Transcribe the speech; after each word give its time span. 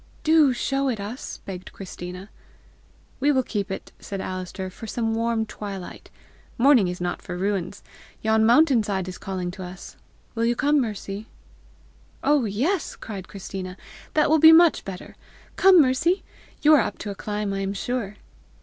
"Do 0.23 0.51
show 0.51 0.89
it 0.89 0.99
us," 0.99 1.37
begged 1.45 1.73
Christina. 1.73 2.31
"We 3.19 3.31
will 3.31 3.43
keep 3.43 3.69
it," 3.69 3.91
said 3.99 4.19
Alister, 4.19 4.71
"for 4.71 4.87
some 4.87 5.13
warm 5.13 5.45
twilight. 5.45 6.09
Morning 6.57 6.87
is 6.87 6.99
not 6.99 7.21
for 7.21 7.37
ruins. 7.37 7.83
Yon 8.23 8.43
mountain 8.43 8.81
side 8.81 9.07
is 9.07 9.19
calling 9.19 9.51
to 9.51 9.61
us. 9.61 9.97
Will 10.33 10.45
you 10.45 10.55
come, 10.55 10.81
Mercy?" 10.81 11.27
"Oh 12.23 12.45
yes!" 12.45 12.95
cried 12.95 13.27
Christina; 13.27 13.77
"that 14.15 14.27
will 14.27 14.39
be 14.39 14.51
much 14.51 14.83
better! 14.85 15.15
Come, 15.55 15.79
Mercy! 15.79 16.23
You 16.63 16.73
are 16.73 16.81
up 16.81 16.97
to 16.97 17.11
a 17.11 17.13
climb, 17.13 17.53
I 17.53 17.59
am 17.59 17.73
sure!" 17.73 18.15